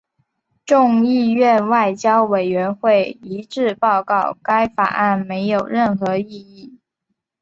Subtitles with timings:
[0.65, 6.79] 众议院外交委员会一致报告该法案没有任何意义。